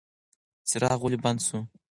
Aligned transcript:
څراغ 0.69 0.99
ولې 1.03 1.17
بند 1.23 1.39
شو؟ 1.47 1.59